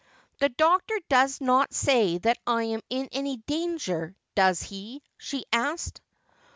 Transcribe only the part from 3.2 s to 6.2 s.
danger, does he?' she asked.